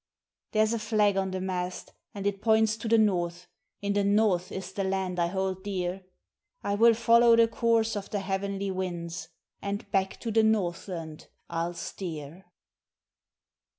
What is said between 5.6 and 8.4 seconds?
dear; I will follow the course of the